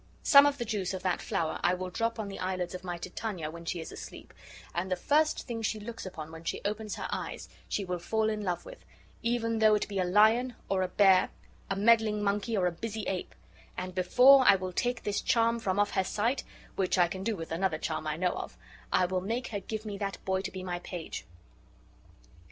[0.23, 2.97] Some of the juice of that flower I will drop on the eyelids of my
[2.97, 4.33] Titania when she is asleep;
[4.73, 8.27] and the first thing she looks upon when she opens her eyes she will fall
[8.27, 8.83] in love with,
[9.21, 11.29] even though it be a lion or a bear,
[11.69, 13.35] a meddling monkey or a busy ape;
[13.77, 16.43] and before I will take this charm from off her sight,
[16.75, 18.57] which I can do with another charm I know of,
[18.91, 21.25] I will make her give me that boy to be my page."